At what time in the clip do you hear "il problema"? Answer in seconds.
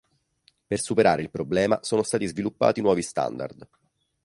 1.21-1.77